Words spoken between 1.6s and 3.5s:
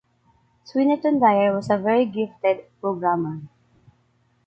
a very gifted programmer.